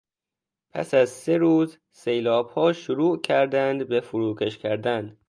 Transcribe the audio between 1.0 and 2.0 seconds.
سه روز